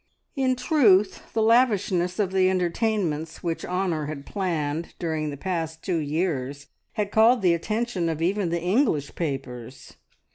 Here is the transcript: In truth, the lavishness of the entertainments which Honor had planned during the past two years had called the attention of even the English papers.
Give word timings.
In 0.35 0.55
truth, 0.55 1.31
the 1.33 1.43
lavishness 1.43 2.17
of 2.17 2.31
the 2.31 2.49
entertainments 2.49 3.43
which 3.43 3.63
Honor 3.63 4.07
had 4.07 4.25
planned 4.25 4.95
during 4.97 5.29
the 5.29 5.37
past 5.37 5.83
two 5.83 5.97
years 5.97 6.65
had 6.93 7.11
called 7.11 7.43
the 7.43 7.53
attention 7.53 8.09
of 8.09 8.19
even 8.19 8.49
the 8.49 8.59
English 8.63 9.13
papers. 9.13 9.97